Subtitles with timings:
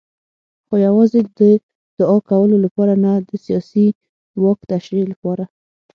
[0.67, 1.41] خو یوازې د
[1.99, 3.87] دوعا کولو لپاره نه د سیاسي
[4.43, 5.43] واک تشریح لپاره.